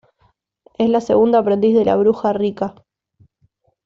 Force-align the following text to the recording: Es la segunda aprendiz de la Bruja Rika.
Es 0.79 0.89
la 0.89 0.99
segunda 0.99 1.37
aprendiz 1.37 1.75
de 1.77 1.85
la 1.85 1.95
Bruja 1.95 2.33
Rika. 2.33 2.73